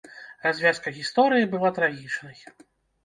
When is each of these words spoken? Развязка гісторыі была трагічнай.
Развязка 0.45 0.93
гісторыі 0.95 1.49
была 1.53 1.73
трагічнай. 1.79 2.39